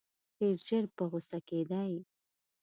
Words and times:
ډېر 0.37 0.55
ژر 0.67 0.83
په 0.95 1.03
غوسه 1.11 1.39
کېدی. 1.47 1.91